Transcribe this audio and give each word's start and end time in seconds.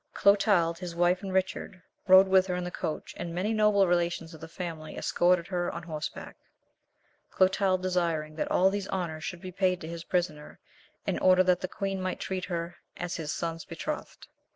Clotald, 0.15 0.79
his 0.79 0.95
wife, 0.95 1.21
and 1.21 1.31
Richard 1.31 1.79
rode 2.07 2.27
with 2.27 2.47
her 2.47 2.55
in 2.55 2.63
the 2.63 2.71
coach, 2.71 3.13
and 3.17 3.35
many 3.35 3.53
noble 3.53 3.87
relations 3.87 4.33
of 4.33 4.41
the 4.41 4.47
family 4.47 4.97
escorted 4.97 5.45
her 5.45 5.69
on 5.71 5.83
horseback, 5.83 6.37
Clotald 7.31 7.83
desiring 7.83 8.33
that 8.35 8.49
all 8.49 8.71
these 8.71 8.87
honours 8.89 9.23
should 9.23 9.41
be 9.41 9.51
paid 9.51 9.79
to 9.81 9.87
his 9.87 10.03
prisoner, 10.03 10.57
in 11.05 11.19
order 11.19 11.43
that 11.43 11.61
the 11.61 11.67
queen 11.67 12.01
might 12.01 12.19
treat 12.19 12.45
her 12.45 12.77
as 12.97 13.17
his 13.17 13.31
son's 13.31 13.63
betrothed. 13.63 14.27